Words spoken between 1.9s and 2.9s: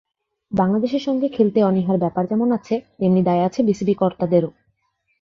ব্যাপার যেমন আছে,